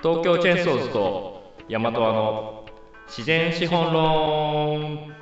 [0.00, 2.64] 東京チェーンソーズと大和の
[3.08, 5.12] 自然資本論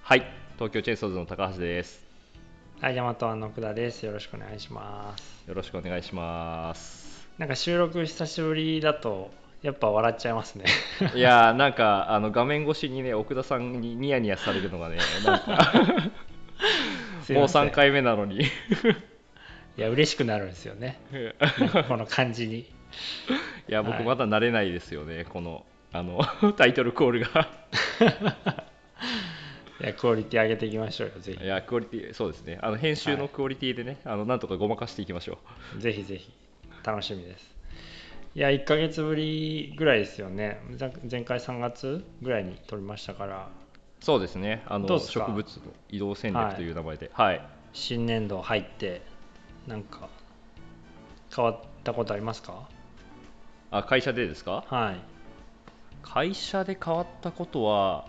[0.00, 0.22] はい
[0.54, 2.06] 東京チェーンソーズの高橋です
[2.80, 4.04] はい、大和の奥田です。
[4.04, 5.48] よろしくお願いします。
[5.48, 9.30] よろしくお願いしますなんか収録久しぶりだと、
[9.62, 10.66] やっぱ笑っちゃいますね。
[11.14, 15.84] いやーなんかあの画面越しにね奥田さんにニヤニヤされるのがねなんかも
[17.20, 18.44] う すいません3回目なのに
[19.76, 20.98] いや、嬉しくなるんですよね。
[21.88, 22.66] この感じに。
[23.68, 26.20] いや僕はいまだ慣れないですよね、このあの
[26.56, 27.48] タイトルコールが
[29.80, 35.38] いや、クオリティ上げていきましょうよ、ぜいやクオリティそうですねあの編集のクオリティでね、あのなんとかごまかしていきましょ
[35.74, 35.80] ひ。
[35.80, 36.32] ぜひぜひ。
[36.84, 37.54] 楽しみです。
[38.34, 40.60] いや、1ヶ月ぶりぐらいですよね。
[40.78, 43.48] 前前回3月ぐらいに撮りましたから、
[44.00, 47.40] うそうですねあの植物の移動戦略という名前ではい、
[47.72, 49.02] 新年度入って、
[49.66, 50.08] なんか、
[51.34, 52.68] 変わったことありますか？
[53.70, 54.64] あ会社でですか？
[54.68, 55.00] はい。
[56.02, 58.06] 会社で変わったことは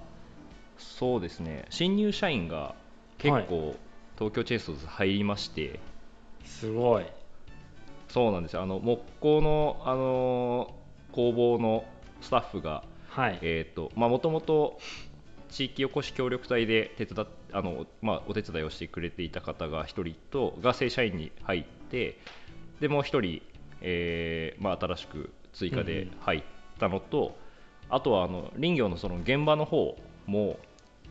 [0.78, 2.76] そうですね新入社員が
[3.18, 3.76] 結構、
[4.16, 5.80] 東京チェーンソーズ入りまして
[6.46, 7.06] すごい。
[8.10, 10.74] そうなんですよあの木工の、あの
[11.12, 11.86] 工房の
[12.22, 13.40] スタッフがはい。
[13.42, 14.80] えーとまあ、もともと
[15.50, 22.20] 地域おこし協力隊で手伝っあの、まあ、お手伝いをしてくれていた方が1人とが正社員に入って
[22.80, 23.42] でもう1人、
[23.82, 26.44] えーまあ、新しく追加で入っ
[26.80, 27.36] たのと、
[27.90, 30.60] あとはあの林業のその現場の方も、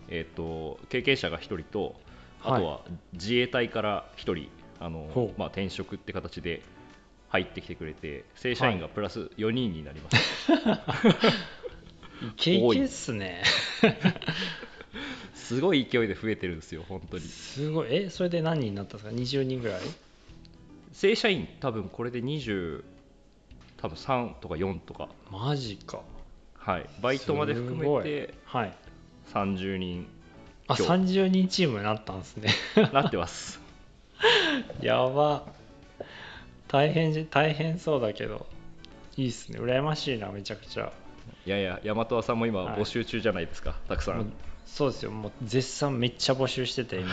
[0.09, 1.97] えー、と経験者が1人と
[2.43, 2.81] あとは
[3.13, 4.49] 自衛隊から1人
[4.79, 5.39] あの、ほう。
[5.39, 6.63] まあ、転職って形で
[7.29, 10.85] 入ってきてくれて正社員がプラス4人になりました。
[12.23, 13.43] イケイケっすね。
[15.35, 17.23] すごい勢いで増えてるんですよ、本当に。
[17.25, 17.89] すごい。
[17.95, 19.81] え、それで何人になったんですか ?20 人ぐらい？
[20.93, 22.83] 正社員、多分これで20、
[23.77, 26.01] 多分3とか4とか、マジか。
[26.55, 28.73] はい、バイトまで含めてはい。
[29.33, 30.09] 30人
[30.69, 32.51] あ、今日30人チームになったんですね。
[32.93, 33.61] なってます。
[34.81, 35.45] やば。
[36.69, 38.47] 大変じ、大変そうだけど、
[39.17, 39.61] いいっすね。
[39.61, 40.93] 羨ましいな、めちゃくちゃ。
[41.45, 44.13] いやいや、大和さんも今、はい募集中じゃないですか、たくさ。
[44.13, 44.33] ん
[44.65, 45.11] そうですよ。
[45.11, 47.11] もう絶賛めっちゃ募集してて、今。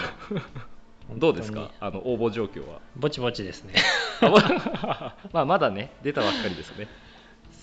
[1.17, 2.79] どうです本か、あの応募状況は？
[2.95, 3.73] ぼちぼちですね。
[5.31, 6.87] まあ、まだね、出たばっかりですね。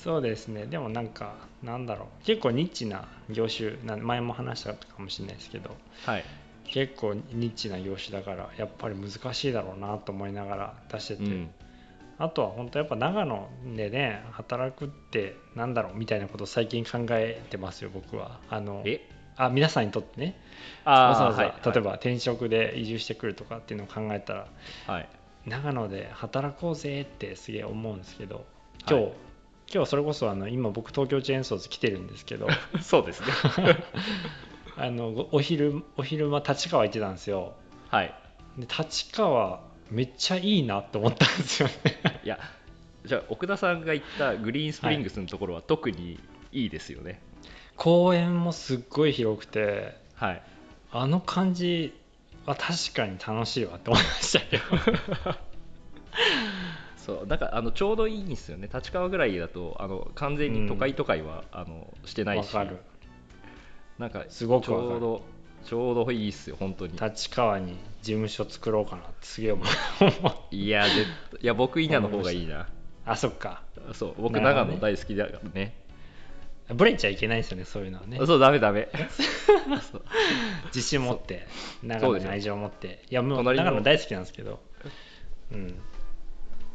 [0.03, 0.67] そうですね。
[0.67, 2.25] でもなんか、なんだろう。
[2.25, 6.25] 結構ニッチな業種な、前も話したかもしれないですけど、はい、
[6.65, 11.51] 結構ニッチな業種だからやっぱり難しいだろうなと思いながら出してて、うん、
[12.21, 18.39] あとは本当やっぱ長野でね働くってなんだろうみたいなことを最近考えてますよ僕は。
[18.51, 19.01] あのえ？
[19.37, 20.39] あ皆さんにとってね。
[20.85, 24.47] あわざわざ、はい例えば転職で移住してくるとかっていうのを考えたら
[24.87, 25.09] はい、
[25.47, 28.45] 長野で働こうぜってすげえ思うんですけど
[28.87, 29.13] 今日、はい。
[29.73, 32.49] 今日それこそあの今僕東京チェーンソーズ来てるんですけど
[32.83, 33.29] そうですね。
[34.77, 37.55] あのごお昼お昼間立川行ってたんですよ。
[37.89, 38.15] はい、
[38.59, 41.75] で立川めっちゃいいなって思ったんですよね
[42.25, 42.39] いや、
[43.05, 46.21] じゃあ、奥田さんが言ったグリーンスプリングスのところは特に
[46.53, 47.21] いいですよね。
[47.77, 50.43] 公園もすっごい広くてはい。
[50.93, 51.95] あの感じ
[52.45, 54.63] は確かに楽しいわって思いましたけど。
[56.97, 62.55] そうなんかあのちょうどいいんですよね、立川ぐらいだとあの完全に都会都会は、あのしてないし、
[63.99, 64.93] なんかすごちくわかる。
[64.95, 65.23] ょうど
[65.65, 66.95] ちょうどいいっすよ、本当に。
[66.99, 69.67] 立川に事務所作ろうかなってすげえ思う。
[70.55, 70.91] いや、い
[71.43, 72.69] や僕、稲の方がいいな。
[73.05, 73.63] あそっか。
[73.93, 75.75] そう僕、長野大好きだからね。
[76.75, 78.19] ブレちゃいけないですよねそういうのはね。
[78.25, 78.89] そう、ダメダメ。
[80.67, 81.47] 自信持って
[81.83, 83.03] 長野に愛情を持って。
[83.11, 84.61] いやもう長野大好きなんですけど。
[85.53, 85.75] うん。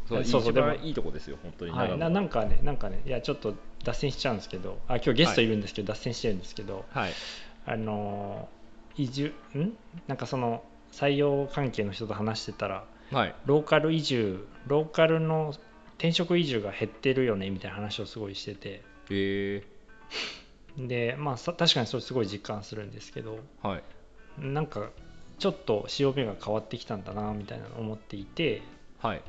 [0.08, 1.72] そう一そうそうでも番いいとこですよ、本当に。
[1.72, 4.80] はい、ななんかねなんかねいやちょっと脱線しちゃうんですけど。
[4.88, 6.86] あ今日ゲストいるんですけど、脱線してるんですけど。
[6.92, 7.14] はい、
[7.66, 8.65] あのー
[8.98, 9.34] 移住？
[9.56, 9.74] ん？
[10.08, 15.54] なんかその採用関係の人と話してたらはい、ローカル移住ローカルの
[15.98, 18.82] 転職移住が減ってるよねみたいな話をすごいしてて。
[19.10, 19.64] え。
[20.78, 23.84] でまあさ確かにそれすごい実感するんですけどー、はい、
[24.40, 24.90] なんか
[25.40, 28.62] ちょっと潮目が変わってきたんだなみたいなのを思っていて
[29.00, 29.22] はい、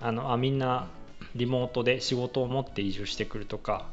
[0.00, 0.88] あのあみんな
[1.34, 3.86] リモートで仕事を持って移住してくるとか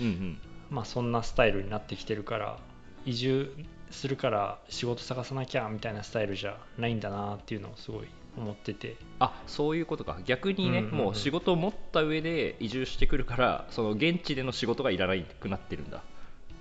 [0.00, 0.38] うんうん、
[0.70, 2.58] まあそんなスタイルになってきてるから
[3.04, 3.52] 移住
[3.90, 8.96] するから仕事探さなきゃみたいなスタイルじゃないんだなっていうのをすごい思ってて。
[9.18, 16.02] あそういうことか、逆にね、うんうんうんもう仕事を持った上で移住してくるから、その現地での仕事がいらなくなってるんだ。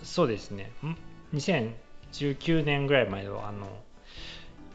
[0.03, 0.71] そうですね。
[0.83, 0.95] ん
[1.35, 3.67] ？2019年ぐらいまではあの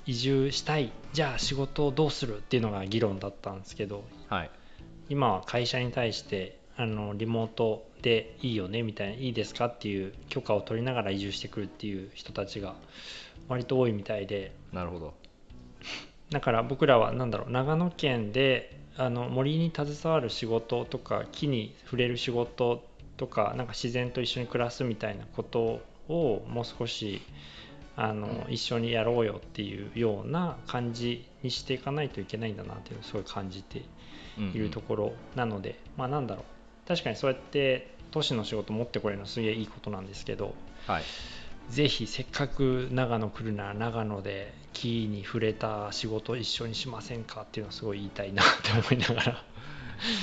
[0.06, 0.92] 移住したい。
[1.12, 4.04] じゃあ仕事をどうするっていうのが議論だったんですけど。
[4.28, 4.50] はい、
[5.08, 12.74] 今は会社に対してあのリモートでいいよねみたいないいですかっていう許可を取りながら移住してくるっていう人たちが
[13.48, 14.52] 割と多いみたいで。
[14.72, 15.14] なるほど。
[16.30, 22.82] だから僕らは何だろう長野県であの森に携わる仕事とか木に触れる仕事
[23.18, 27.20] とかなんか自然と一緒に暮らすみたいなことをもう少し
[27.96, 33.82] あの、一緒にやろうよっていうような感じにしていかないといけないんだなっていうのをすごい感じて
[34.38, 36.59] いるところなので、まあなんだろう
[36.90, 40.56] 確かにそうやって都市の仕事持ってこれるのすげえいいことなんですけど、
[40.88, 41.02] はい。
[41.68, 49.44] ぜひせっかく長野来るなら長野で木に触れた仕事を一緒にしませんかっていうのをすごい言いたいなって思いながら。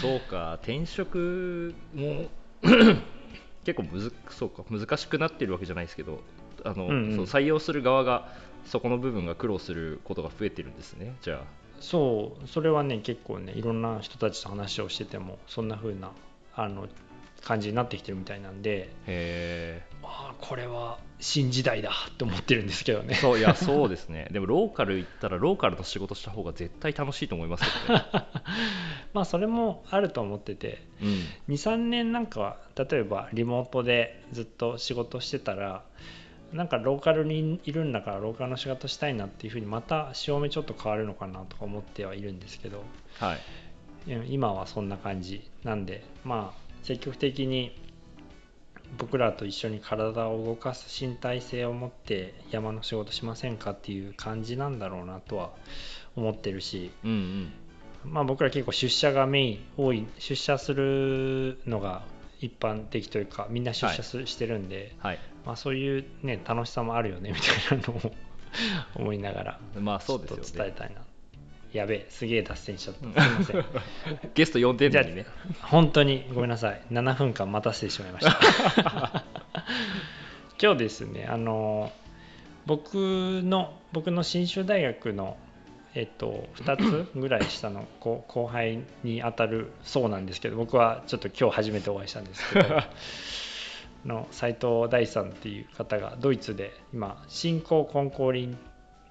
[0.02, 2.26] そうか転職も
[3.64, 6.22] 結構むずそうか難しくなってるわけじゃないですけど
[6.66, 7.16] あの、うんうん。
[7.16, 8.28] そう採用する側が
[8.66, 11.42] そこの部分が苦労することが増えてるんですねじゃ
[11.80, 16.12] そうそれはね結構ねいろんな人たちと話をしててもそんな風な
[16.58, 16.88] あの
[17.44, 23.10] 感じになってきてるみたいなんであへああこれは新時代だって思ってるんですけどね。
[23.12, 24.28] えそういや そうですね。
[24.32, 28.06] でもローカル行ったらローカルの仕事した方が絶対楽しいと思いますけどね、
[29.14, 35.84] まあそれもあると思っててうん、23年なんかは例えばリモートでずっと仕事してたら
[36.54, 42.84] なんかローカルにいるんだからローカルの仕事したいなっていうふうにまた潮目ちょっと変わるのかなとか思ってはいるんですけど。
[43.20, 43.36] はい。
[43.36, 43.67] うん
[44.28, 47.76] 今はそんな感じなんでまあ積極的に
[48.98, 55.52] 僕らと一緒に体を動かす身体性を持って山の仕事しませんかっていう感じなんだろうなとは
[56.16, 57.54] 思ってるしうんうん。
[58.06, 62.04] まあ、僕ら結構出社がメイン多い出社するのが
[62.40, 65.20] 一般的というかみんな出社す、してるんで、はい。
[65.46, 68.12] まあ、そういう、ね、楽しさもあるよねみたいなのを
[68.96, 71.02] 思いながらまあそうですよちょっと伝えねたいな
[71.78, 73.46] やべえすげえ脱線しちゃった、うん。
[73.46, 74.30] すいません。
[74.34, 75.26] ゲスト呼んでんのにね。
[75.62, 76.82] 本当にごめんなさい。
[76.92, 79.24] 7分間待たせてしまいました。
[80.62, 81.92] 今日ですねあの
[82.66, 85.38] 僕の僕の信州大学の
[85.94, 92.82] えっと、2つぐらい下の 後後輩に当たるそうなんですけど僕はちょっと今日初めてお会いしたんですけど
[94.06, 98.56] の斉藤大さんっていう方がドイツで今新興根高林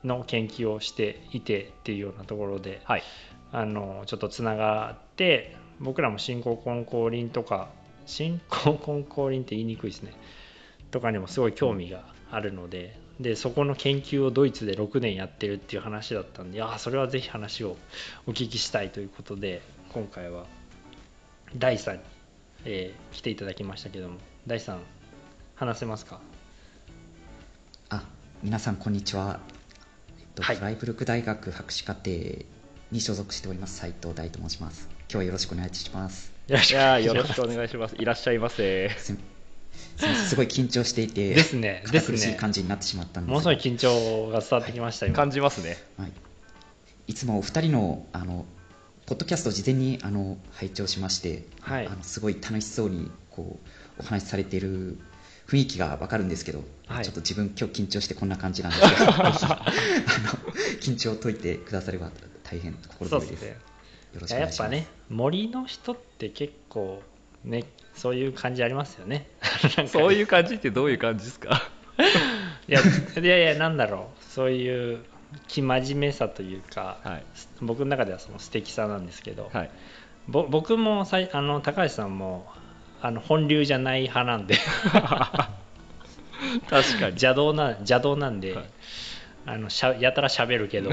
[0.04, 3.02] の研究をしていてっていうようなところではい。
[3.52, 7.68] あのちょっとつながって僕らも新興根高林とか
[8.04, 10.12] 新興根高林って言いにくいですね。
[10.90, 17.76] とかにもすごい興味があるのででそこの研究をドイツで6年やってるっていう話だったんでいやーそれはぜひ話を
[18.26, 19.62] お聞きしたいということで
[19.92, 20.44] 今回は
[21.56, 22.00] 大さんに、
[22.64, 24.16] えー来ていただきましたけども
[24.46, 24.80] 大さん
[25.54, 26.20] 話せますか？
[27.88, 28.02] あ
[28.42, 29.40] 皆さんこんにちは、
[30.36, 30.56] とはい。
[30.56, 32.10] フライブルク大学博士課程
[32.92, 34.88] に所属しております斉藤大と申します。
[35.00, 36.32] 今日はよろしくお願いします。
[36.46, 37.10] よろしいくお願いします。
[37.10, 37.96] やーよろしくお願いします。
[37.96, 38.90] いらっしゃいませ。
[39.96, 45.14] すごい緊張していてですねです堅苦しいね感じになってしまったんですがものすごい緊張が伝わってきました今。
[45.14, 45.76] 感じますね。
[45.98, 46.12] はい、
[47.08, 48.44] いつもお二人のあの
[49.06, 51.86] ポッドキャストを事前にあの拝聴しまして、はい。
[51.86, 53.58] あのすごい楽しそうにこ
[53.98, 54.98] うお話しされている
[55.46, 57.04] 雰囲気がわかるんですけど、はい。
[57.04, 59.12] ちょっと自分今日緊張してこんな感じなんですけど
[60.80, 62.10] 緊張を解いてくだされば
[62.42, 63.44] 大変心強いです。
[63.44, 63.54] よ
[64.20, 64.68] ろしくおや願いします。
[64.68, 67.02] っぱね森の人って結構
[67.44, 69.28] ねそういう感じありますよ ね。
[69.88, 71.62] そういう感じってどういう感じですか？
[72.68, 74.24] いやいやいやなんだろう。
[74.24, 74.98] そういう
[75.48, 77.24] 生真面目さというか、はい。
[77.60, 79.70] 僕の中ではその素敵さなんですけど、はい。
[80.28, 82.46] ぼ僕もさいあの高橋さんも
[83.06, 84.56] あの本流じゃない派なんで。
[86.68, 87.06] 確かに。
[87.10, 88.64] 邪道な邪道なんで、はい。
[89.46, 90.90] あのしゃやたら喋るけど。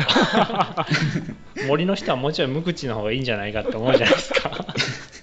[1.67, 4.51] 森の人はもうちょい無口の方がいいんじゃないかって思うじゃないですか。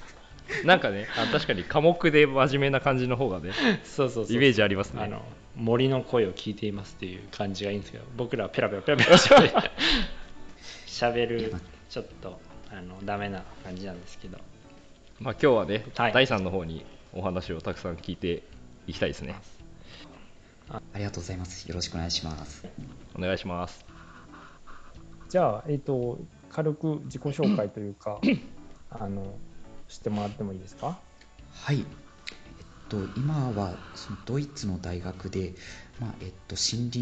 [0.66, 3.52] なんかねあ確かに寡黙で真面目な感じの方がね
[3.85, 5.04] そうそうそうイメージありますね。
[5.04, 5.23] あの
[5.54, 9.70] 森の声を聞いていますっていう感じがいいんですけど僕らはペラペラペラペラ喋る
[10.88, 11.54] 喋る
[11.88, 14.38] ちょっとあのダメな感じなんですけど
[15.20, 16.12] まあ今日はね、はい。
[16.14, 18.42] 第3の方にお話をたくさん聞いて
[18.86, 19.34] いきたいですね。
[20.70, 21.68] ありがとうございます。
[21.68, 22.66] よろしくお願いします。
[23.14, 23.84] お願いします。
[25.28, 28.18] じゃあ、えー、と軽く自己紹介というか
[28.88, 29.36] あの
[29.88, 30.98] してもらってもいいですか？
[31.52, 31.84] はい、えっ
[32.88, 35.52] と、今はそのドイツの大学で、
[36.00, 37.00] まあえっと、森林、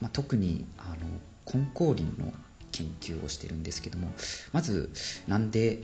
[0.00, 2.32] まあ、特にあの根高林の
[2.70, 4.12] 研究をしてるんですけども
[4.52, 4.92] まず
[5.26, 5.82] なんで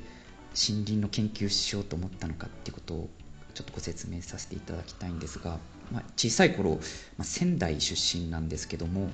[0.54, 3.08] 森林の研究しようと思ったのかっていうことを
[3.54, 5.58] ちょっとご説明させていただきたいんですが、
[5.92, 6.78] まあ、小さい頃、ま
[7.20, 9.11] あ、仙台出身なんですけども、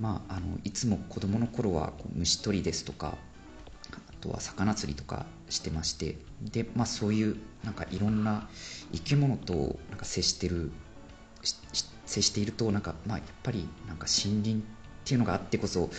[0.00, 3.16] まあ、あのいつも子供の頃はこう虫取りですとか
[3.92, 8.48] あとは魚釣りとかしてましてで、まあ、そういうなんかいろんな
[8.92, 10.72] 生き物となんか接してる
[12.06, 14.62] 接しているとなんか、まあ、やっぱりなんか森林っ
[15.04, 15.90] ていうのがあってこそ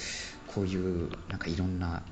[0.48, 2.04] こういうなんかいろんな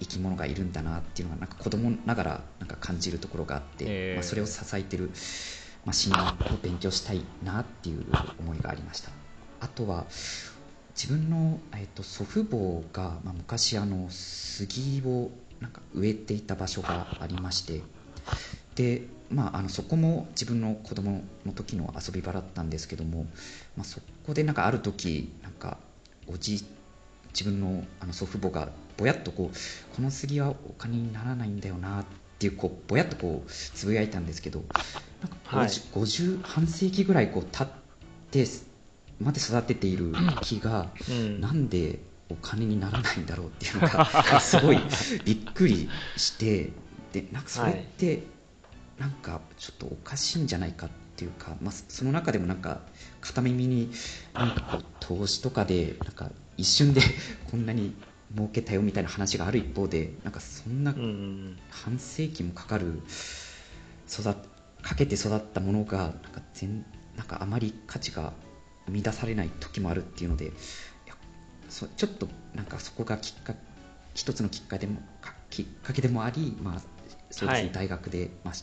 [0.00, 5.10] 生き物がいるんだなっていうのがなんか子供ながらなんか感じるところがあって、えー、まあ、それを支えてる、
[5.84, 8.04] まあ、森林を勉強したいなっていう
[8.40, 9.10] 思いがありました。
[9.60, 10.06] あとは
[10.94, 17.82] 自分の、えーと、祖父母が、まあ、昔あの杉をなんか植えていた場所がありまして
[18.74, 23.26] で、まあ、あのそこも自分の子供の時の遊び場だったんですけども、
[23.76, 25.78] まあ、そこでなんかある時なんか
[26.26, 26.64] おじ
[27.32, 32.04] 自分のあの祖父母がぼやっとこうこの杉はお金にならないんだよなっ
[32.38, 34.62] ていうこうぼやっとこうつぶやいたんですけど
[35.22, 37.68] なんか 50,、はい、50半世紀ぐらいこう経っ
[38.30, 38.46] て
[39.20, 44.06] まで育てている木が、うん、なんでお金にならないんだろうっていうのが
[44.40, 44.78] すごい
[45.24, 46.72] びっくりして
[47.12, 48.24] でなんかそれって、
[48.98, 52.80] なんかちょっとおかしいんじゃないかっていうか、まあ、その中でもなんか
[53.20, 53.92] 片耳に
[54.32, 57.00] なんかこう投資とかでなんか一瞬で
[57.50, 57.94] こんなに
[58.34, 60.94] 儲けたよみたいな話がある一方でなんかそんな
[61.70, 63.00] 半世紀もかかる
[64.08, 64.34] 育
[64.82, 66.84] かけて育ったものがなんか全
[67.16, 68.32] なんかあまり価値が
[68.86, 70.52] 生み出されない時もあるっていうので
[71.68, 73.54] そちょっとなんかそこがきっか
[74.14, 75.00] 一つのきっかけでも
[75.50, 76.80] きっかけでもあり、まあ
[77.30, 78.54] そうですね、はい、大学で、まあ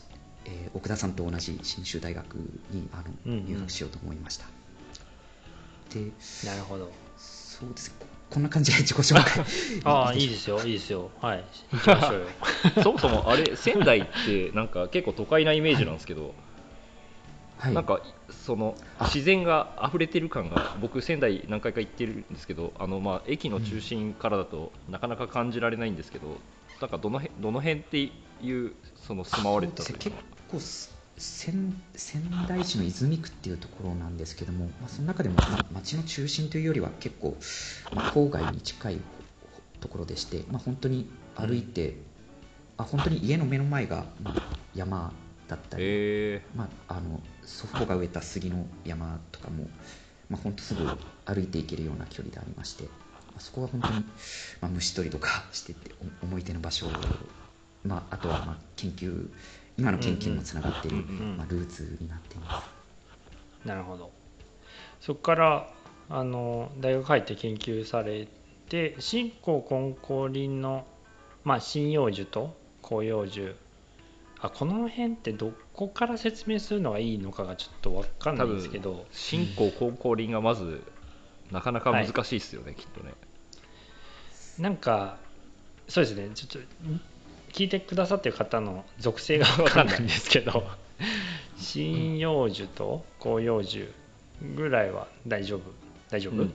[0.46, 2.34] えー、奥田さんと同じ信州大学
[2.70, 4.46] にあの、入学しようと思いました。
[5.92, 6.10] で
[6.46, 6.90] なるほど
[7.62, 7.94] そうです。
[8.28, 9.44] こんな感じで自己紹介。
[9.84, 11.10] ああいいですよいいですよ。
[11.20, 11.44] はい。
[11.72, 12.26] 行きましょうよ。
[12.82, 16.34] そもそもあれ仙台ってなんか結構都会なイメージなんですけど、
[17.58, 26.38] はい、なんかその自然が溢れてる感が僕仙台何回か行ってるんですけどあのまあ駅の中心からだとなかなか感じられないんですけど、
[26.80, 28.10] なんかどの辺どの辺ってい
[28.50, 28.72] う
[29.06, 30.04] その住まわれてたというか。
[30.04, 30.16] 結
[30.50, 30.91] 構
[31.22, 37.36] 仙仙台市の泉区っていうところなんですけども、まあ、その中でも、ま、町の中心というよりは結構、
[37.94, 39.00] まあ、郊外に近い
[39.80, 41.96] ところでして、まあ、本当に歩いて、
[42.76, 44.34] あ本当に家の目の前が、まあ、
[44.74, 45.12] 山
[45.46, 49.68] だったり、まあ、あの祖父母が植えた杉の山とかも、
[50.28, 50.84] まあ、本当すぐ
[51.24, 52.90] 歩いていけるような距離でありまして、ま
[53.36, 53.94] あ、そこは本当に、
[54.60, 56.88] まあ、虫取りとかしてて思い出の場所
[57.84, 59.28] まあ、あとはまあ研究
[59.78, 60.96] 今の研究もつながっている、
[61.36, 62.68] まあ、ルーツになっています。
[63.66, 64.10] なるほど。
[65.00, 65.68] そこから
[66.08, 68.28] あの大学入って研究され
[68.68, 70.84] て新興根高林の、
[71.44, 72.54] まあ、針葉樹と
[72.86, 73.56] 広葉樹。
[74.40, 79.06] あこの辺ってどこから説明するのがいいのかがちょっと分かんないんですけど。
[79.12, 80.82] 新興根高林がまず
[81.50, 83.12] なかなか難しいですよね、はい、きっとね。
[84.58, 85.16] なんか
[85.88, 86.30] そうですね。
[86.34, 86.68] ちょっと
[87.52, 90.64] 聞いてくださってる方の属性が分かんないんですけど
[91.56, 93.92] 針葉樹と広葉樹
[94.56, 95.60] ぐらいは大丈夫？
[96.10, 96.54] 大丈夫、うん、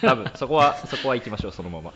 [0.00, 1.92] 多分そこは そこは行きましょうそのまま。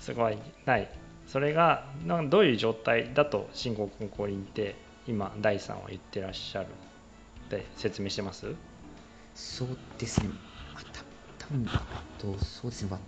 [0.00, 0.32] そこは
[0.66, 0.88] ない。
[1.26, 1.84] それが
[2.28, 4.74] どういう状態だと新興根高林って
[5.06, 8.54] 今第3は言ってらっしゃるって説明してます？
[9.34, 10.30] そうですね。
[11.38, 11.66] た多分
[12.18, 12.98] とそうですね。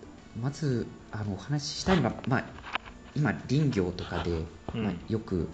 [0.40, 2.44] まずあのお話ししたいのが、まあ、
[3.14, 5.48] 今林業とかで、まあ、よく、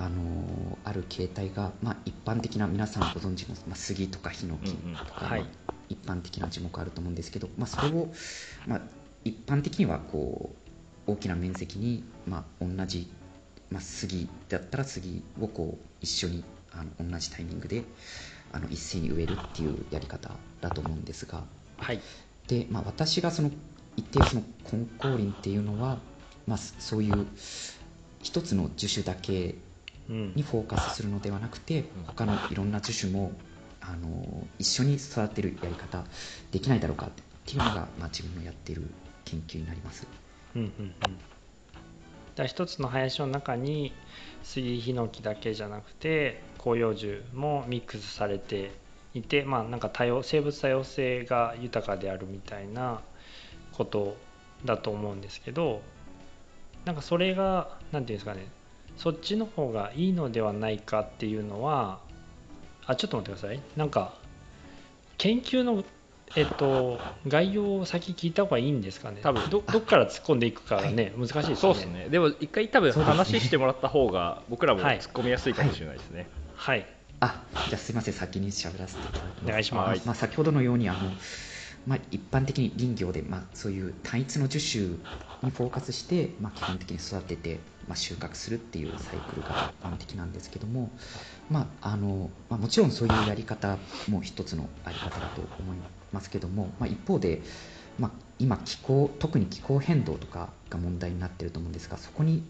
[0.00, 5.46] あのある形態が、まあ、一般的な皆さんご存知の、まあ、杉とかヒノキとか、はい、
[5.88, 8.08] 一般的な樹木あると思うんですけど、まあ、それを、
[8.66, 8.80] まあ、
[9.24, 10.54] 一般的にはこ
[11.06, 13.10] う大きな面積に、まあ、同じ、
[13.70, 17.82] まあ、杉だったら杉をこう一緒にあの同じタイミングで
[18.52, 21.42] あの一斉に植えるっていうやり方だと思うんですが、
[21.78, 22.00] はい、
[22.46, 23.50] で、まあ、私がその
[23.96, 25.98] 一定その根高林っていうのは
[26.48, 27.26] まあ、そういう
[28.22, 29.54] 一つの樹種だけ
[30.08, 33.32] にフォーカスするのではなくて、他のいろんな樹種も
[33.80, 36.04] あの一緒に育てるやり方
[36.50, 37.10] できないだろうかっ
[37.44, 38.82] ていうのが、まあ、自分のやっている
[39.24, 40.06] 研究になります。
[40.56, 40.94] うんうんうん。
[42.34, 43.92] だ一つの林の中に
[44.42, 48.70] 杉ヒノキだけじゃなくて広葉樹もミックスされて
[49.12, 53.00] いてまあなんか多様生物多様性が豊かであるみたいな
[53.72, 54.16] こと
[54.64, 55.82] だと思うんですけど
[56.84, 58.46] なんかそれが何て言うんですかね
[58.96, 62.00] そっちの方がいいのではないかっていうのは
[62.86, 63.60] あちょっと待ってください。
[63.76, 64.14] なんか
[65.18, 65.84] 研究の
[66.36, 69.20] えっと概要を先聞いた方がいいんですかね？
[69.22, 69.48] 多分。
[69.50, 71.56] どどっから突っ込んでいくかがね、難しいですね。
[71.56, 72.08] そうですね。
[72.08, 76.28] でも一回多分話してもらった方が僕らも突っ込みやすいかもしれないですね。
[76.54, 76.86] はい、はい、
[77.20, 78.14] あじゃあすいません。
[78.14, 79.44] 先に喋らせていただきます。
[79.44, 80.98] お願いします、まあ、先ほどのようにあの
[81.88, 84.84] まあ、一般的に林業で、まあ、そういう単一の樹種
[85.42, 90.90] にフォーカスして、まあ、基本的に育ててまあ、収穫するっていうサイクルが一般的なんですけども、
[91.50, 93.78] まああのまあ、もちろんそういうやり方
[94.08, 95.76] も一つのあり方だと思い
[96.12, 97.40] ますけども、まあ、一方で、
[97.98, 102.44] まあ、今気候特に気候変動とかが問題になっていると思うんですがそこに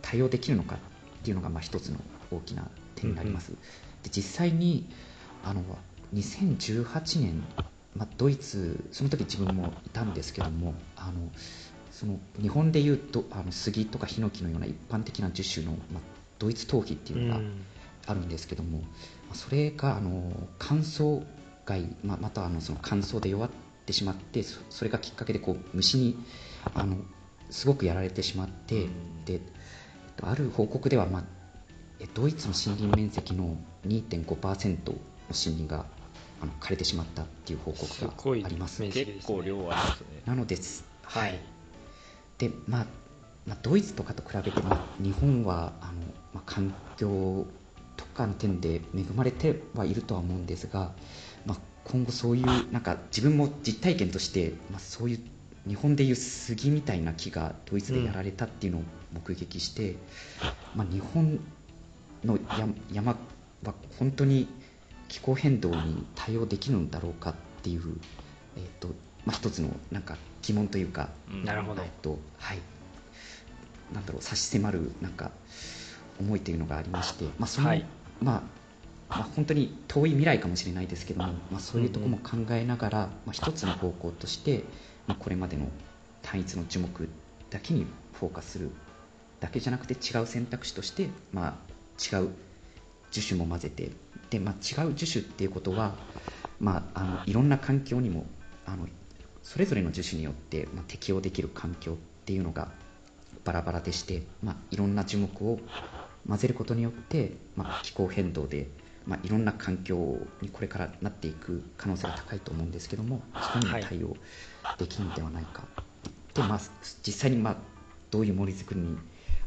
[0.00, 0.78] 対応できるのかっ
[1.24, 1.98] ていうのがまあ一つの
[2.30, 3.52] 大きな点になります。
[4.04, 4.88] で実際に
[5.44, 5.62] あの
[6.14, 7.42] 2018年、
[7.96, 11.30] まあ、ドイツその時自分もいたんですけどもあの
[11.90, 16.02] その日本でいうとあの杉とかヒノキのような一般的な樹種の、まあ、
[16.38, 17.40] ドイツ頭皮っていうのが
[18.06, 18.84] あるんですけども、うん、
[19.34, 21.22] それがあの乾燥
[21.66, 23.50] 害、まあ、またあのその乾燥で弱っ
[23.86, 26.16] てしまってそれがきっかけでこう虫に
[26.74, 26.96] あの
[27.50, 29.40] すごくやられてしまって、うん、で
[30.22, 31.24] ある報告では、まあ、
[32.14, 33.56] ドイツの森林面積の
[33.86, 34.94] 2.5%の
[35.28, 35.86] 森林が
[36.42, 38.76] あの枯れてしまったっていう報告があります。
[38.76, 40.06] す結構量ありますね。
[40.26, 40.84] なのです。
[41.04, 41.38] はい。
[42.38, 42.86] で、まあ、
[43.46, 45.92] まあ、ドイツとかと比べて、まあ、日本はあの、
[46.34, 47.46] まあ、環境
[47.96, 50.92] とかの点で恵まれてはいるとは思うんですが、
[51.46, 55.20] まあ、今後そういうなんか自分も実体験として、まあ、そういう
[55.68, 58.82] 日本でいう杉みたいな木がドイツでやられたっていうのを
[59.12, 59.98] 目撃して、うん、
[60.74, 61.38] まあ、日本
[62.24, 62.38] の
[62.92, 63.16] 山
[63.64, 64.48] は本当に
[65.12, 67.82] 気候変動に対応できるんだろうかっていう、
[68.56, 68.88] えーと
[69.26, 71.10] まあ、一つのなんか疑問というか、
[71.44, 72.58] なるほど、えっとはい、
[73.92, 75.30] なんだろう差し迫るなんか
[76.18, 77.84] 思いというのがありまして、まあその、はい、
[78.22, 78.42] まあ
[79.10, 84.64] まあ、本当に遠い未来かもしれないですけども、まあ、そういうところも考えながら、まあ、一つの方向として、
[85.06, 85.68] まあ、これまでの
[86.22, 87.10] 単一の樹木
[87.50, 88.70] だけにフォーカスする
[89.40, 92.30] だけじゃなくて違う選択肢として、まあ、違う
[93.10, 93.92] 樹種も混ぜてで、
[94.38, 95.94] まあ、違う樹種っていうことは、
[96.60, 98.26] まあ、あのいろんな環境にも
[98.66, 98.86] あの
[99.42, 102.70] それぞれの樹種によって、まあ、適応できる環境っていうのが
[103.44, 105.58] バラバラでして、まあ、いろんな樹木を
[106.28, 108.68] 混ぜることによって、まあ、気候変動で、
[109.06, 114.16] まあ、いろんな環境にこれからなっていく可能性が高いと思うんですけどもそこにも対応
[114.78, 116.60] できるのではないか、はい、で、まあ、
[117.04, 117.56] 実際に、まあ、
[118.10, 118.96] どういう森づくりに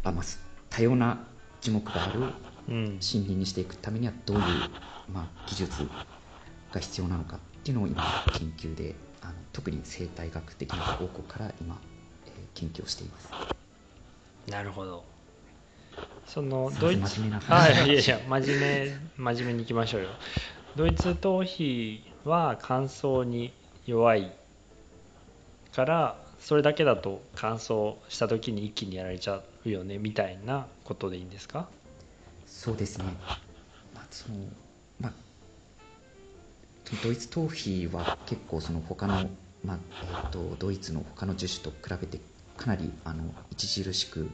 [0.03, 0.23] あ、まあ、
[0.69, 1.25] 多様な
[1.61, 2.19] 樹木がある
[2.67, 4.43] 森林にしていくためにはどういう、
[5.13, 5.87] まあ、技術
[6.71, 11.79] が必要なのかっていうのを今研究であの特に生態学的な方向から今、
[12.25, 13.29] えー、研究をしています。
[14.51, 15.03] なるほど。
[16.27, 20.09] そのドイツはいいやいや真面目真面目にいきましょうよ。
[20.75, 23.53] ドイツ頭皮は乾燥に
[23.85, 24.35] 弱い
[25.73, 31.67] からそれだけだと乾燥した時に一気にやられちゃうよねみたいなことでいいんですか？
[32.65, 33.05] そうですね、
[33.93, 34.37] まあその
[34.99, 35.11] まあ、
[37.03, 39.29] ドイツ頭皮は結構その他の、
[39.63, 42.19] まあえーと、ドイツの他の樹種と比べて
[42.57, 44.31] かなりあの著しく、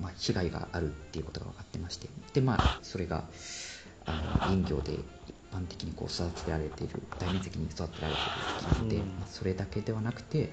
[0.00, 2.08] まあ、被害があるっていうことが分かってまして。
[2.34, 3.24] で、まあ、それが
[4.04, 8.20] あの林業で一般的にこう育てられている大面積に育てられて
[8.76, 10.50] いるので、うん、まあ、それだけではなくて、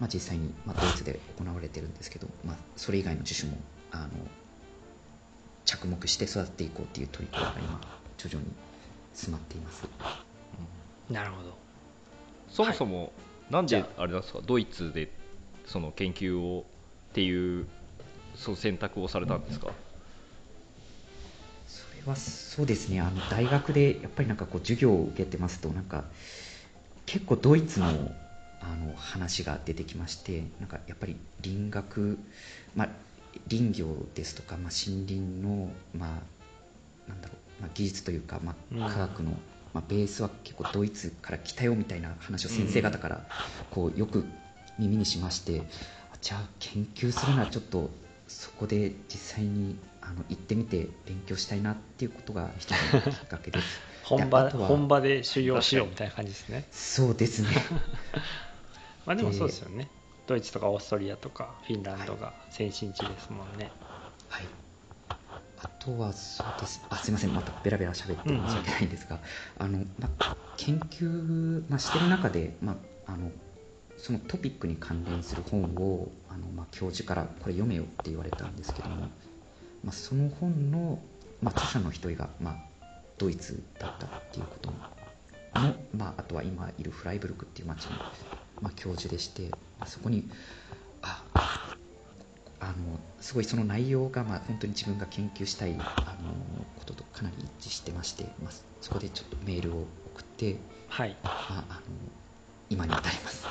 [0.00, 3.58] まあ、実際に、まあ、ドイツで行われてるんですけど、まあ、それ以外の樹種も
[3.90, 4.08] あの
[5.68, 7.80] 着目して育てていこうっていう取り組みが今
[8.16, 8.50] 徐々に
[9.14, 9.86] 進まっています。
[11.10, 11.54] なるほど。
[12.48, 13.12] そもそも、
[13.50, 14.06] なんであ。
[14.06, 14.40] れなんですか？
[14.46, 15.10] ドイツで
[15.66, 16.64] その研究を
[17.10, 17.66] っていう
[18.34, 19.68] そう選択をされたんですか、
[21.66, 23.02] それはそうですね。
[23.02, 26.04] あの大学でやっぱりなんかこう授業を受けてますとなんか
[27.04, 27.86] 結構ドイツの
[28.60, 32.18] あの話が出てきましてなんかやっぱり林学、
[32.74, 32.88] まあ、
[33.48, 36.20] 林業ですとか、まあ、森林の、ま
[37.06, 39.30] あ、なんだろう、まあ、技術というか、まあ、科学の、
[39.72, 43.26] まあ、ベースは結構ドイツから来たよみたいな話を先生方から
[43.70, 44.24] こうよく
[44.78, 45.62] 耳にしまして、
[46.20, 47.90] じゃあ研究するならちょっと
[48.26, 53.80] そこで実際にあの行ってみて勉強したいなっていうことが一つのきっかけです。
[54.04, 56.66] 本場本場で修行しようみたいな感じですね。
[56.70, 57.48] そうですね。
[59.04, 59.90] まあでもそうですよね
[60.28, 63.72] ドイツとかオーストリアとかフィンランドが先進地ですもんね。
[64.28, 64.44] はい。
[65.60, 66.82] あとはそうです。
[66.90, 67.34] あすみません。
[67.34, 69.18] またベラベラ喋って申し訳ないんですが、
[69.60, 69.66] うん。
[69.66, 73.30] うん、あのまあ、研究、まあ、してる中で、まあ、あの
[73.96, 79.08] そのトピックに関連する本をあの、まあ、教授からこれ読めよって言われたんですけども、
[79.82, 81.00] まあ、その本の、
[81.40, 82.56] まあ、著者の一人が、まあ、
[83.16, 84.76] ドイツだったっていうことも
[85.54, 87.92] の、まあ、あとは今いるフライブルクっていう町の、
[88.60, 90.28] まあ、教授でして、まあ、そこに
[91.02, 91.24] あ
[92.60, 92.74] あの
[93.20, 96.32] すごいその内容が、まあ、本当に自分が研究したいあの
[96.76, 100.56] こととかなり一致してまして、まあ、そこでちょっとメールを送って、
[100.88, 101.16] はい。
[101.22, 101.80] まあ、あの
[102.70, 103.46] 今に至ります。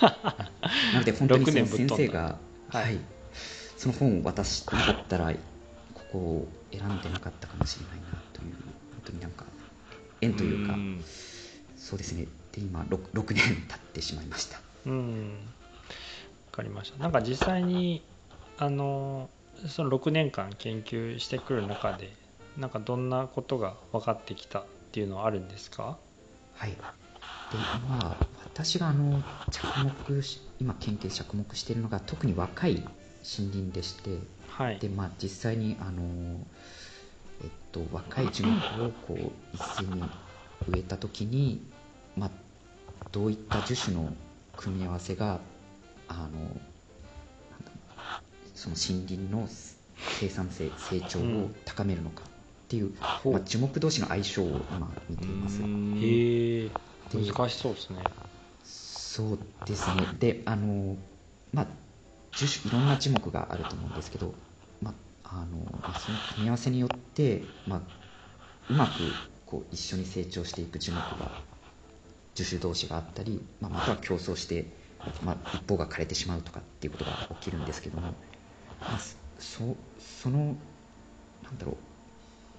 [0.92, 2.38] なので本当にその先生が、
[2.68, 2.98] はい、
[3.76, 8.54] その本を渡してなかったらここを選んでなかったかもしれないなという
[8.94, 9.46] 本当になんか
[10.20, 11.02] 縁というかん。
[11.76, 12.26] そうですね。
[12.52, 14.60] で今 6, 6年経ってしまいました。
[14.86, 15.30] うん。
[15.30, 15.57] わ
[16.58, 16.98] かりました。
[16.98, 18.02] なんか実際に
[18.58, 19.30] あの
[19.68, 22.12] その6年間研究してくる中で
[22.56, 25.96] なんかどんなことが分かってきたっていうのはあるんですか？
[26.54, 26.70] はい。
[26.70, 26.76] で
[27.86, 29.66] 今私があの着
[30.10, 34.18] 目し今研究着目しているのが特に若い森林でして
[34.50, 34.78] はい。
[34.80, 36.40] でまあ実際にあの
[37.42, 40.02] えっと若い樹木をこう一斉に
[40.68, 41.62] 植えた時に
[42.16, 42.30] まあ
[43.12, 44.12] どういった樹種の
[44.56, 45.38] 組み合わせが
[46.08, 46.60] あの
[48.54, 49.48] その森林の
[49.98, 52.26] 生産性成長を高めるのかっ
[52.68, 52.92] ていう、
[53.22, 53.32] ほう。
[53.34, 55.60] まあ、樹木同士の相性を今見ています。
[55.60, 55.98] うん。
[56.02, 56.68] へえ
[57.12, 57.96] で難しそうですね。
[58.64, 60.06] そうですね。
[60.18, 60.96] であの
[61.52, 61.66] まあ
[62.32, 64.34] 樹種いろんな樹木があると思うんですけど、
[64.82, 64.94] ま
[65.24, 67.80] ああのまあその組み合わせによって、まあ、
[68.70, 68.92] うまく
[69.46, 71.30] こう一緒に成長していく樹木が
[72.34, 74.66] 樹種同士があったり、まあ、または競争して、
[75.22, 78.14] まあ、一方が枯れてしまうとかっていうことが起きるんですけども、ま
[78.80, 78.98] あ、
[79.38, 80.56] そその
[81.44, 81.76] なんだろう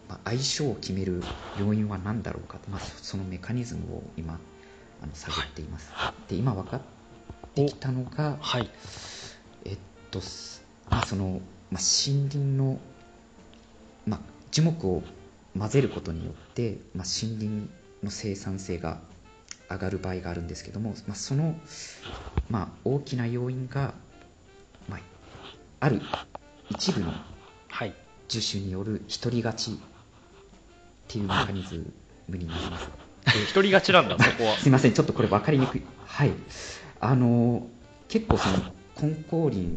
[0.09, 1.23] まあ、相性を決める
[1.59, 4.39] 要因は何だろうか、まあ、そそのメカニズムを今
[5.01, 5.93] あの探っています、
[6.27, 6.81] で今分かっ
[7.53, 8.69] てきたのがはい。
[9.65, 9.77] えっ
[10.11, 12.79] とすまあその、まあ、森林の、
[14.07, 14.19] まあ、
[14.51, 15.03] 樹木を
[15.57, 17.69] 混ぜることによって、まあ、森林
[18.03, 18.99] の生産性が
[19.69, 21.55] 上がる場合があるんですけども、まあ、その、
[22.49, 23.93] まあ、大きな要因が、
[24.87, 24.99] まあ、
[25.79, 26.01] ある
[26.69, 27.13] 一部の
[27.69, 27.93] はい
[28.27, 29.75] 樹種による独り勝ちっ
[31.07, 31.83] ていうメカニズ
[32.27, 32.89] ムになります。
[33.25, 35.81] 一人勝ちなんだ そこはすみません、ちょっとこれ分かりにくい。
[36.05, 36.31] はい。
[36.99, 37.67] あの、
[38.07, 38.57] 結構その、
[39.01, 39.67] 根高林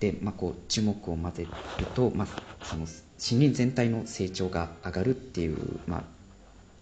[0.00, 1.46] で、まあ、こう、樹木を混ぜ
[1.78, 2.28] ると、まあ、
[2.64, 6.02] その、森林全体の成長が上がるっていう、まあ、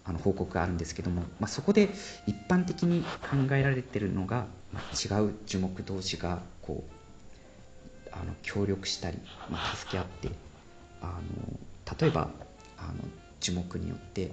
[0.08, 1.90] あの報告があるんですけども、まあ、そこで
[2.26, 9.18] 一般的に考えられてるのが、まあ、違う樹木同士がこうあの協力したり、
[9.50, 10.30] まあ、助け合って
[11.02, 12.30] あの例えば
[12.78, 12.94] あの
[13.40, 14.32] 樹木によって、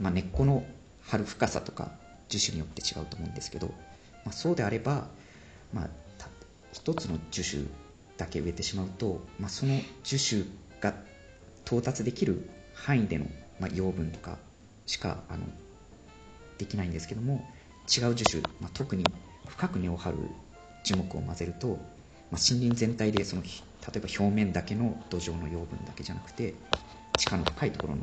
[0.00, 0.64] まあ、根っこの
[1.02, 1.92] 張る深さとか
[2.28, 3.68] 樹種によって違うと思うんですけど、
[4.24, 5.06] まあ、そうであれば、
[5.72, 5.88] まあ、
[6.72, 7.62] 一つの樹種
[8.16, 10.42] だけ植えてしまうと、まあ、その樹種
[10.80, 10.94] が
[11.64, 13.26] 到達できる範囲での、
[13.60, 14.38] まあ、養分とか
[14.88, 15.44] しかあの
[16.56, 17.46] できないんですけども
[17.86, 19.12] 違う樹種、まあ、特に
[19.46, 20.16] 深く根を張る
[20.82, 21.78] 樹木を混ぜると、まあ、
[22.32, 26.54] 森林全体でそのひ例えば表面だけの土壌の養分だけじゃなくて
[27.16, 28.02] 地下の深いところの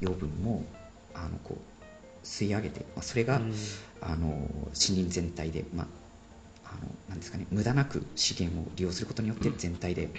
[0.00, 0.64] 養分も
[1.14, 3.54] あのこう吸い上げて、まあ、それが、うん。
[4.00, 5.84] あの森林全体で、ま
[6.64, 10.10] あ、あのなんですかね無駄なく資源を利用することによって全体で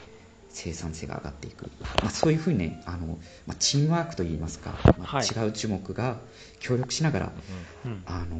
[0.55, 1.69] 生産性が上がっていく、
[2.01, 5.27] まあ、そういうふうにねあの、まあ、チームワークといいますか、まあはい。
[5.27, 6.17] 違う樹木が
[6.59, 7.25] 協力しながら、
[7.85, 8.37] うんあの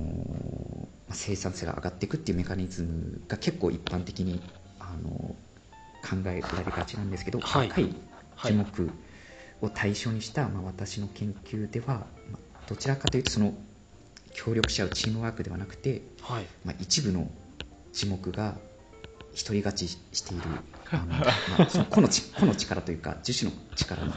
[1.08, 4.42] まあ生産性が上がっていくっていうメカニズムが結構一般的に
[4.80, 5.36] あの考
[6.28, 7.68] えられがちなんですけど、はい。
[7.68, 7.96] 若い
[8.36, 8.52] はい。
[8.52, 8.92] 樹木
[9.62, 13.54] を対象にした、まあ、私の研究では、まあどちらかというとその
[14.34, 16.46] 協力し合うチームワークではなくて、はい。
[16.64, 17.30] まあ、一部の
[17.92, 18.56] 樹木が
[19.36, 20.44] 独り勝ちしている。
[20.92, 24.16] あの、まあ、その個のち個の力というか樹種の力によ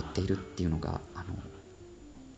[0.00, 1.34] っているっていうのがあの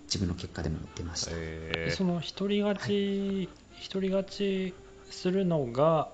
[0.05, 1.31] 自分の結果でも出ました。
[1.35, 4.75] えその一人勝ち一人勝ち
[5.11, 6.09] するのが、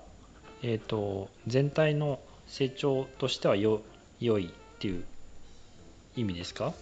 [0.61, 3.81] えー、と全体の成長としてはよ
[4.19, 5.03] 良いっていう
[6.15, 6.73] 意味ですか？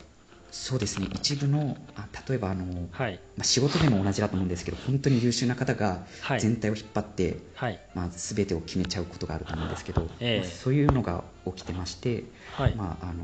[0.53, 1.09] そうですね。
[1.11, 3.19] 一部のあ例えばあの、まはい。
[3.39, 6.39] あ、仕事でも同じだと思うんですけど本当に優秀な方がはい。
[6.39, 7.79] 全体を引っ張って、はい。
[7.95, 10.37] まあ、全てを決めちゃうことがあると思うんですけど、ええ。
[10.41, 13.23] まあそういうのが起きてまして、はい、まあ、あの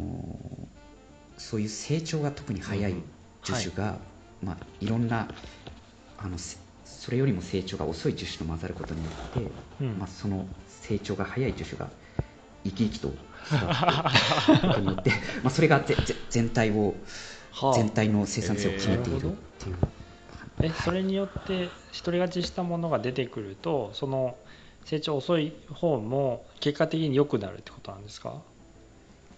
[1.38, 2.96] そういう成長が特に早い
[3.44, 4.00] 樹種が、
[4.42, 4.46] い。
[4.46, 5.30] まあ、いろんな
[6.18, 10.00] あのせそれよりも成長が遅い樹種と混ざることによって、うん。
[10.00, 11.92] まあ、その成長が早い樹種が
[12.64, 13.14] 生き生きと
[14.62, 14.88] ことに。
[14.88, 15.12] よって
[15.44, 16.96] まあそれがぜぜ全体を
[17.52, 17.74] はあ。
[17.74, 19.76] 全体の生産性を決めているっていう、
[20.62, 21.72] えそれによって
[22.04, 24.38] 独り勝ちしたものが出てくるとその
[24.86, 28.42] 成長遅い方も結果的に良くなるってことなんですか？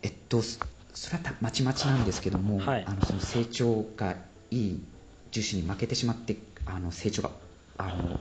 [0.02, 0.60] えっとそ
[0.94, 2.84] それはたまちまちなんですけども、はい。
[2.86, 4.16] あのその成長が
[4.50, 4.84] いい
[5.32, 7.30] 樹種に負けてしまってあの成長が
[7.78, 8.20] あの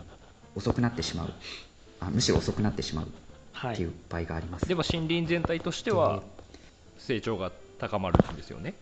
[0.55, 1.33] 遅くなってしまう。
[1.99, 3.07] あむしろ遅くなってしまう。
[3.07, 3.15] はい
[3.57, 6.23] っていう場合があります、でも森林全体としては
[6.99, 8.75] 成長が高まるんですよね。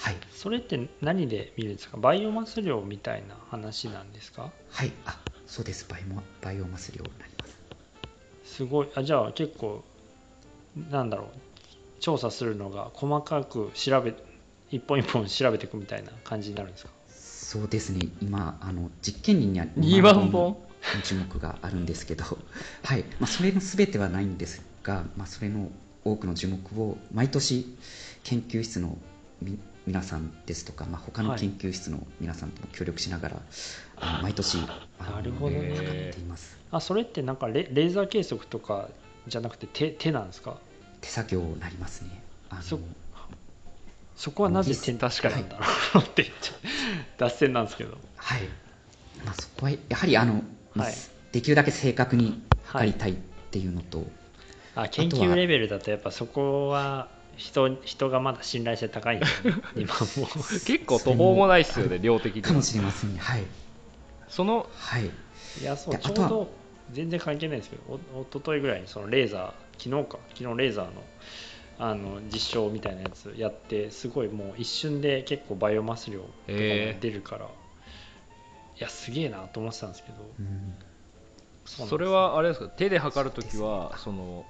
[0.00, 0.16] はい。
[0.32, 1.98] それって何で見るんですか？
[1.98, 4.50] バイオマス量みたいな話なんですか？
[4.70, 4.92] はい。
[5.04, 5.86] あそうです。
[5.88, 7.58] バイオマバイオマス量になります。
[8.44, 8.88] すごい。
[8.94, 9.84] あじゃあ結構
[10.90, 11.28] なんだろう
[12.00, 14.14] 調査するのが細かく調べ
[14.70, 16.90] 一本一本調べていくみたいな感じになるんですか？
[17.08, 18.08] そうですね。
[18.22, 20.69] 今あの実験林には2万本？
[21.02, 22.24] 樹木があるんですけど、
[22.84, 23.04] はい。
[23.18, 25.70] まあ、それの全てはないんですが、まあ、それの
[26.04, 27.76] 多くの樹木を毎年
[28.24, 28.96] 研究室の
[29.42, 31.40] み皆さんですとか、まあ、他のはい。
[31.40, 33.42] 研究室の皆さんとも協力しながら、
[33.96, 35.74] あの毎年なるほどね。
[35.76, 36.56] 測っています。
[36.70, 38.88] あそれってなんかレレーザー計測とか
[39.26, 40.58] じゃなくて手手なんですか？
[41.00, 42.22] 手作業になりますね。
[42.50, 42.78] あのそ
[44.16, 45.58] そこはなぜ手確かになんだ
[45.94, 46.54] ろうって言っちゃ
[47.16, 47.96] 脱線なんですけど。
[48.16, 48.42] はい、
[49.24, 50.42] まあ、そこはやはりあの、まあ
[50.76, 50.94] はい。
[51.32, 53.14] できるだけ正確に測りたいっ
[53.50, 54.04] ていうのと、
[54.74, 59.54] あ研究レベルだとやっぱそこは人人がまだ信頼性高いんですね。
[59.76, 60.26] 今も。
[60.66, 62.42] 結構途方もないっすよね量的に。
[62.42, 63.20] かもしれませんね。
[63.20, 63.44] はい。
[64.28, 65.10] そのはい。
[65.60, 66.52] いやそうであとはちょうど
[66.92, 70.18] 全然関係ないんですけどお一昨日ぐらいにそのレーザー昨日か。
[70.34, 71.02] 昨日レーザーの
[71.78, 76.56] あの実証みたいなやつやってすごいもう一瞬で結構バイオマス量とかも
[77.00, 77.48] 出るから、
[78.80, 80.16] いやすげえなと思ってたんですけど。
[80.38, 80.74] うん。
[81.66, 82.68] そそれはあれですか？
[82.68, 84.46] 手で測るときはその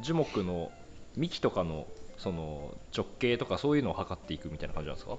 [0.00, 0.72] 樹木の
[1.16, 5.18] 幹とかのその直径とかそういうのを測っていくみたいな感じなんですか？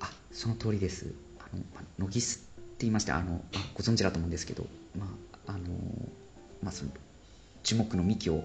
[0.00, 1.12] あその通りです。
[1.38, 3.40] あの、まあ、ノギスって言いましてあの、まあ
[3.74, 4.66] ご存知だと思うんですけど、
[4.98, 5.06] ま
[5.46, 5.58] ああの
[6.62, 6.90] まあ、その
[7.62, 8.36] 樹木の幹を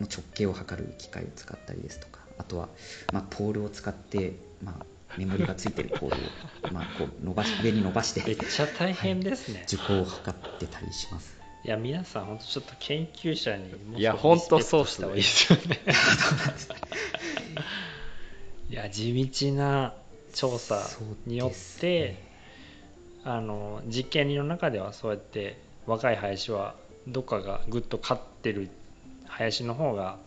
[0.00, 2.68] の直径を測る機械を使ったりですとかあとは、
[3.12, 4.86] まあ、ポールを使って、まあ、
[5.18, 8.22] メモリがついてるポールを、まあ、こう伸ばし上に伸ばして。
[8.26, 11.36] めっちゃ大変ですね、樹高を測ってたりします。
[11.64, 15.80] い、や皆さん本当ちょっと研究者にもういや本当そうした方がいいですよね。
[18.70, 19.94] いや 地道な
[20.34, 20.82] 調査
[21.26, 22.26] によって、ね。
[23.28, 26.76] あの実験林の中ではそうやって若い林は
[27.08, 28.70] どっかがぐっと勝ってる
[29.26, 30.18] 林の方が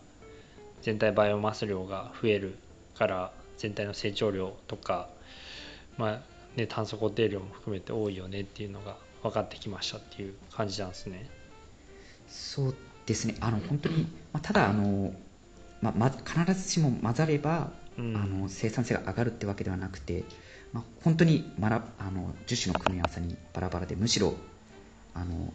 [0.82, 2.58] 全体バイオマス量が増える
[2.94, 5.10] から全体の成長量とか、
[5.98, 6.20] まあ
[6.56, 11.28] ね、炭素固定量も含めて多いよねっていうのが分かってきましたっていう感じなんですね。
[12.26, 15.12] そうですねあの本当に、まあ、ただあの、
[15.82, 20.24] まあま、必ずしも混ざればうんあの生産性が上がるってわけではなくて、
[20.72, 24.34] まあ、本当にまらあの樹種の組み合わせにバラバラでむしろ
[25.12, 25.52] あの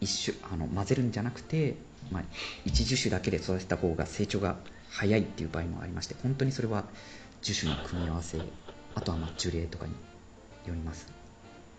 [0.00, 1.76] 一種あの混ぜるんじゃなくて、
[2.10, 2.22] まあ、
[2.66, 4.56] 一樹種だけで育てた方が成長が
[4.96, 6.84] 早いっていう場合もありまして本当にそれは
[7.42, 8.40] 樹種の組み合わせ
[8.94, 9.92] あとはまあ樹齢とかに
[10.66, 11.12] よります、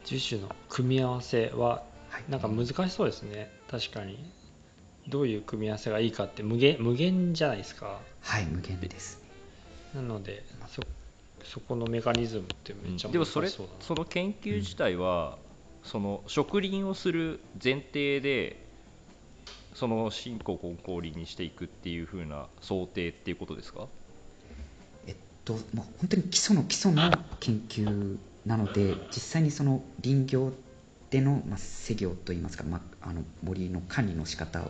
[0.06, 3.52] 樹種の組み合わせははい、なんか難しそうですね。
[3.70, 4.18] 確かに。
[5.08, 8.00] どういう組み合わせがいいかって無限無限じゃないですか。
[8.22, 9.22] はい無限です。
[9.94, 10.82] ねなのでそ
[11.44, 15.38] そこのメカニズムってめっちゃ難しでもそれそうだなその研究自体は、
[15.84, 18.67] その植林をする前提で
[19.78, 23.88] その新興根高林にしていくっていう風な想定っていうことですか？
[25.06, 30.52] えっと、まあ、本当に基礎の基礎の研究なので実際にその林業
[31.12, 34.62] での、まあ、施業といいますか、まあ、あの森の管理の仕方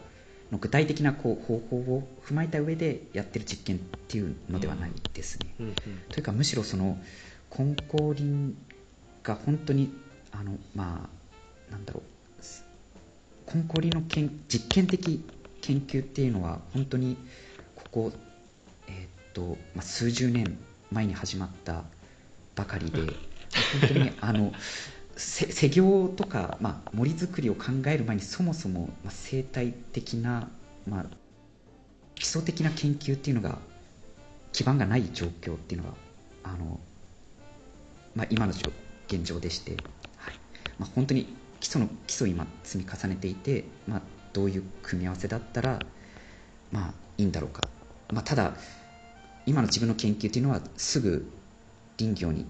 [0.52, 5.56] の具体的なこう方法を踏まえた上でやってる実験っていうのではないですね。
[5.62, 5.74] うんうん
[6.10, 6.98] というかむしろその
[7.58, 8.56] 根高林
[9.24, 9.90] が本当に
[10.34, 11.10] あのま
[11.70, 12.04] あなんだろう
[13.48, 15.24] す根高林の研実験的
[15.62, 17.18] 研究っていうのは本当に
[17.76, 18.12] ここ、
[18.88, 20.58] えーっとまあ、数十年
[20.92, 21.84] 前に始まった
[22.56, 23.10] ばかりで本
[23.88, 24.54] 当にあの
[25.16, 30.48] せ施業とか、まあ、森づくりを考える前にそもそも、まあ、生態的な、
[30.88, 31.06] まあ、
[32.14, 33.58] 基礎的な研究っていうのが
[34.52, 35.96] 基盤がない状況っていうのが
[36.44, 36.80] あの、
[38.16, 38.72] まあ、今の状
[39.08, 39.72] 現状でして、
[40.18, 40.40] はい。
[40.78, 44.02] まあ、本当に基礎の基礎を今積み重ねていて、まあ、
[44.34, 45.80] どういう組み合わせだったら、
[46.72, 47.62] まあ、いいんだろうか、
[48.12, 48.54] まあ、ただ
[49.46, 51.32] 今の自分の研究っていうのはすぐ
[51.98, 52.46] 林業に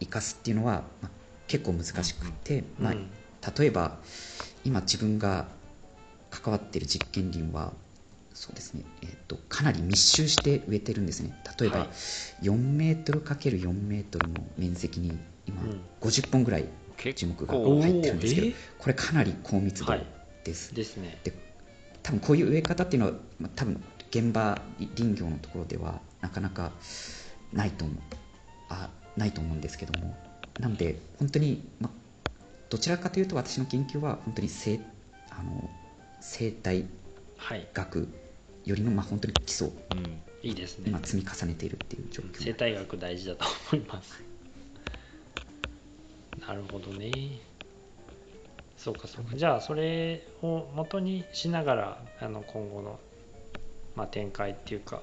[0.00, 1.10] 生かすっていうのは、まあ、
[1.46, 3.10] 結構難しくて、まあうん
[3.56, 3.98] 例えば
[4.64, 5.46] 今自分が
[6.30, 7.72] 関わっている実験林は
[8.34, 11.34] そうですね、えー、とかなり密集して植えてるんですね。
[11.58, 11.88] 例えば、はい。
[12.42, 15.80] 4メートル ×4 メートルの面積に今うん。
[16.00, 20.06] 50本ぐらい結樹木が構入ってるんですけど、おーえこれかなり高密度はい
[20.44, 21.18] です、ですね。
[21.24, 21.32] で
[22.02, 26.72] 多分こういう植え方っていうのは、まあ、多分現場林業のところではなかなか
[27.52, 27.96] ないと思う
[28.70, 30.16] あないと思うんですけども。
[30.58, 32.30] なので本当に、まあ、
[32.68, 34.80] どちらかというと私の研究は本当に生
[35.30, 35.70] あの
[36.20, 36.86] 生態
[37.36, 37.68] はい。
[37.72, 38.08] 学
[38.64, 40.86] よりの、まあ、本当に基礎をうんいいですね。
[40.88, 42.42] 今積み重ねているっていう状況。
[42.44, 44.27] 生態学大事だと思います
[46.46, 47.10] なるほどね。
[48.76, 49.36] そうかそうか。
[49.36, 53.00] じゃあそれを元にしながらあの今後の
[53.98, 55.02] まあ、展開っていうか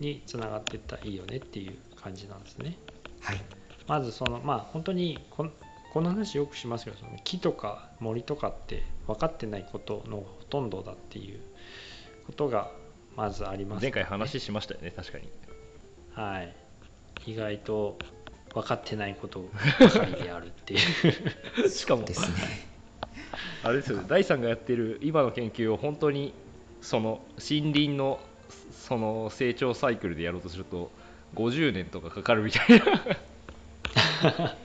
[0.00, 2.76] につながっていったらいいよねっていう感じなんですね。
[3.20, 3.40] はい。
[3.86, 5.52] まずそのまあ本当にこん
[5.92, 11.40] この話よくしますけどその木とか森とかって分かってないことのほとんどだっていう
[12.26, 12.72] ことが
[13.16, 15.28] まずあります、前回話しましたよね確かに。
[16.12, 16.56] はい。
[17.26, 17.96] 意外と
[18.56, 20.76] 分かってないこと ばかりであるってい
[21.64, 21.68] う。
[21.68, 22.04] しかも。
[22.04, 22.36] ですね。
[23.62, 26.32] あれですよ第さんがやってる今の研究を本当に
[26.80, 28.18] その森林の
[28.72, 30.90] その成長サイクルでやろうとすると
[31.34, 32.84] 50年とかかかるみたいな。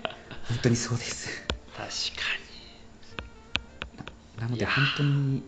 [0.47, 1.45] 本当にそうです。
[1.75, 2.41] 確か
[4.39, 5.43] なので本当に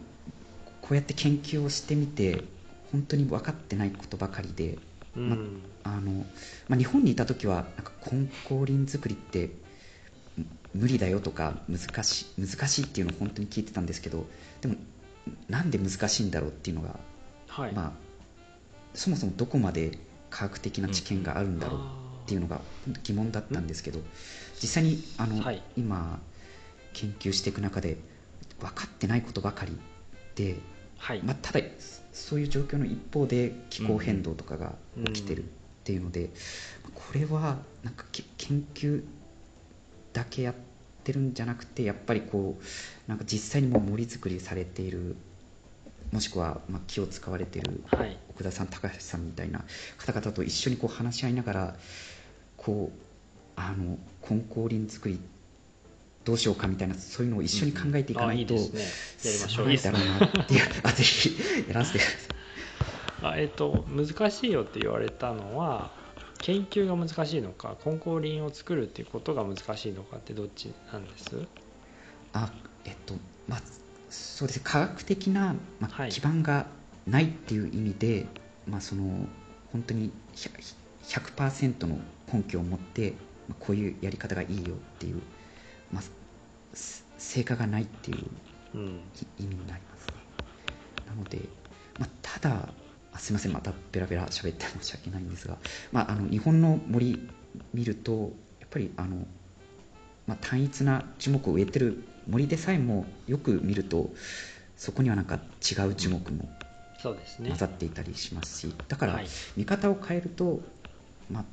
[0.82, 2.44] こうやって研究をしてみて
[2.92, 4.78] 本当に分かってないことばかりで、に、
[5.16, 6.26] うんあの
[6.69, 9.52] まあ、日本にいた時はなんか根高林作りって
[10.38, 14.26] む無理だよとか難しい難しいっていうのを本当に聞いてたんですけど
[14.62, 14.76] でも
[15.50, 17.00] なんで難しいんだろうっていうのが、
[17.48, 17.91] はい、まあ、
[18.93, 19.98] そもそもどこまで
[20.30, 21.80] 科学的な知見があるんだろう
[22.24, 22.62] っていうのが
[23.04, 24.00] 疑問だったんですけど
[24.62, 25.62] 実際にあの、はい。
[25.78, 26.19] 今
[26.93, 27.98] 研究していく中で
[28.60, 29.78] 分かってないことばかり
[30.36, 30.58] で、
[30.98, 31.60] はい、まあ、ただ
[32.12, 34.74] そういう状況の一方で気候変動とかが
[35.06, 35.43] 起きてるっ
[35.84, 36.30] ていうので、
[36.96, 39.04] これはなんかけ研究
[40.13, 40.56] だけやっ
[41.04, 45.15] てるんじゃなくてやっぱりこうなんか実際にもう森作りされている
[46.12, 48.17] もしくはまあ木を使われているはい。
[48.30, 49.63] 奥田さん高橋さんみたいな
[49.98, 51.76] 方々と一緒にこう話し合いながら
[52.58, 53.00] こう
[53.56, 55.19] あの根高林作り
[56.24, 58.80] どうしようかみたいなそういうのを一緒に考えていかないと、あいいで
[59.19, 59.32] すね。
[59.32, 59.74] やりましょう。
[59.74, 62.33] いだろうなっていうあぜひやらせてください
[63.21, 65.91] あえっ、と難しいよって言われたのは
[66.41, 71.47] 研究が難しいのか根高林を作るっていうことが難しいのかってどっちなんです？
[72.34, 72.52] あ
[72.84, 73.15] えっと
[73.47, 73.62] まあ
[74.10, 76.10] そうですね科学的な、まあ、はい。
[76.10, 76.67] 基盤が
[77.08, 78.26] ないっていう意味で、
[78.67, 79.28] まあその
[79.71, 81.99] 本当に100 100%の
[82.32, 83.12] 根拠を持って、
[83.47, 85.21] まあこういうやり方がいいよっていう、
[85.91, 86.04] まあ、
[86.73, 88.17] す成果がないっていう
[88.73, 88.80] 意
[89.45, 90.13] 味になりますね。
[91.08, 91.39] なので、
[91.97, 92.73] まあ、ただあ
[93.19, 93.54] すいません。
[93.54, 95.58] またベラベラ喋って申し訳ないんですが、
[95.91, 97.30] まあ、あの日本の森
[97.73, 99.28] 見るとやっぱりあの、
[100.28, 104.10] まあ、単一な樹木を植えてる森でさえもよく見ると
[104.76, 106.49] そこにはなんか違う樹木も
[107.04, 108.76] 混ざっていたりしますし。
[108.88, 109.28] だからはい。
[109.58, 110.62] 見方を変えると、
[111.30, 111.45] まあ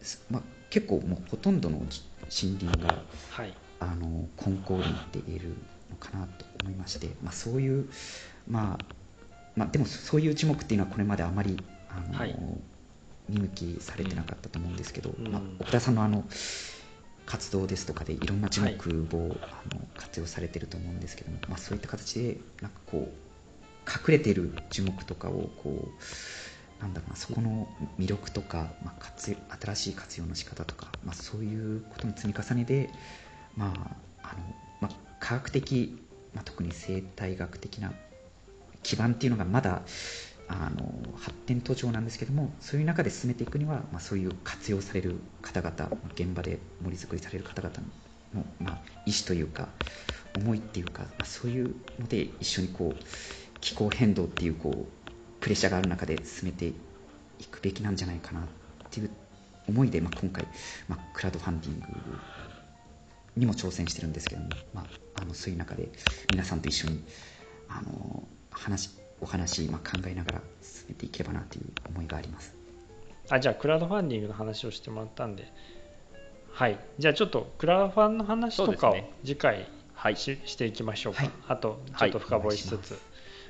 [0.00, 3.54] すまあ、結構もうほとんどの森林がはい。
[3.80, 5.54] あの根高林って言える
[5.90, 7.90] のかなと思いまして、まあ、そういう、
[8.48, 9.03] まあ
[9.56, 12.36] まあ、でもそういう樹木っていうのはこれまであまりあの、はい。
[13.26, 15.32] 見向きされてなかったと思うんですけど、うん。
[15.32, 16.24] まあ、奥田さんのあの
[17.26, 32.90] 活動ですとかでいろんな樹木を、あの活用されてると思うんですけども、まあ、そういった形でなんかこう隠れている樹木とかをこうなんだろうなそこの魅力とか、まあ、活用新しい活用の仕方とか、まあ、そういうことの積み重ねで、
[33.56, 33.72] ま
[34.22, 34.40] ああの
[34.80, 35.98] まあ、科学的、
[36.34, 37.92] まあ、特に生態学的な
[38.84, 39.82] 基盤っていうのがまだ
[40.46, 47.74] あの発展途上なんですけどもそういう中で進めていくには、まあ、そういう活用される方々現場で森づくりされる方々
[48.34, 49.68] の、まあ、意思というか
[50.36, 53.04] 思いっていうか、まあ、そういうので一緒にこう
[53.60, 56.66] 気候変動っていうこうプレッシャーがある中で進めて
[57.38, 58.44] いくべきなんじゃないかなっ
[58.90, 59.10] ていう
[59.66, 60.46] 思いで、まあ、今回、
[60.88, 61.86] まあ、クラウドファンディング
[63.36, 65.88] にも挑戦してるんですけども、まあ、あのそういう中で
[66.30, 67.02] 皆さんと一緒に
[67.68, 68.22] あの
[68.54, 68.90] 話
[69.20, 72.54] お話、まあ、考えながら進めていければなという思いがあります。
[73.30, 75.50] あじゃあクラウドファンディングの話をしてもらったんで。
[76.52, 76.78] はい。
[76.98, 80.16] じゃあちょっとクラウドファンの話とかを次回はい。
[80.16, 81.30] ししていきましょうか、はい。
[81.48, 82.72] あとちょっと深掘りしつ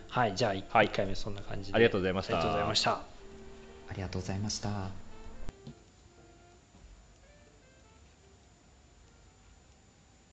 [0.09, 1.77] はいはい、じゃあ1はい回目そんな感じで。
[1.77, 2.37] ありがとうございました。
[2.37, 2.91] ありがとうございました。
[2.93, 5.04] ありがとうございました。